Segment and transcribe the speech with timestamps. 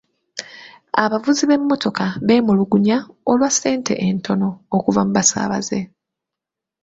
[1.03, 2.97] Abavuzi b'emmotoka beemulugunya
[3.31, 5.79] olwa ssente entono okuva mu basaabaze.